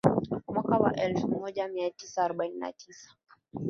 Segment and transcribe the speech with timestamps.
[0.47, 3.15] Mwaka wa elfu moja mia tisa arobaini na tisa